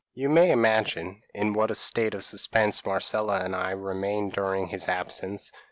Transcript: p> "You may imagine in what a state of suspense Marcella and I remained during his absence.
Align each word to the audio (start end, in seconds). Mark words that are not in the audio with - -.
p> 0.15 0.21
"You 0.21 0.29
may 0.29 0.49
imagine 0.49 1.21
in 1.35 1.53
what 1.53 1.69
a 1.69 1.75
state 1.75 2.15
of 2.15 2.23
suspense 2.23 2.83
Marcella 2.83 3.41
and 3.41 3.55
I 3.55 3.69
remained 3.69 4.33
during 4.33 4.69
his 4.69 4.89
absence. 4.89 5.51